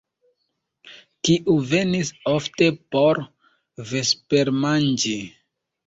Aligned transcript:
Kiu 1.27 1.57
venis 1.75 2.11
ofte 2.33 2.71
por 2.97 3.25
vespermanĝi? 3.95 5.19